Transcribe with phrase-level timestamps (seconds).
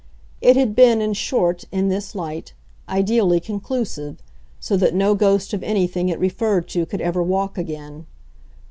[0.41, 2.53] It had been, in short, in this light,
[2.89, 4.17] ideally conclusive,
[4.59, 8.07] so that no ghost of anything it referred to could ever walk again.